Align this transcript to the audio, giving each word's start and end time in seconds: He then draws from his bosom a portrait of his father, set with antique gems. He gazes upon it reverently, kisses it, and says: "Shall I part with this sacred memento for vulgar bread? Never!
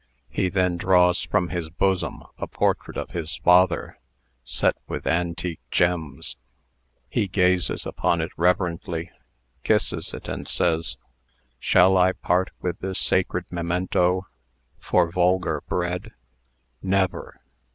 He 0.31 0.49
then 0.49 0.77
draws 0.77 1.21
from 1.21 1.49
his 1.49 1.69
bosom 1.69 2.23
a 2.39 2.47
portrait 2.47 2.97
of 2.97 3.11
his 3.11 3.35
father, 3.37 3.99
set 4.43 4.75
with 4.87 5.05
antique 5.05 5.59
gems. 5.69 6.37
He 7.07 7.27
gazes 7.27 7.85
upon 7.85 8.19
it 8.19 8.31
reverently, 8.35 9.11
kisses 9.63 10.11
it, 10.15 10.27
and 10.27 10.47
says: 10.47 10.97
"Shall 11.59 11.97
I 11.97 12.13
part 12.13 12.49
with 12.61 12.79
this 12.79 12.97
sacred 12.97 13.45
memento 13.51 14.25
for 14.79 15.11
vulgar 15.11 15.61
bread? 15.67 16.11
Never! 16.81 17.39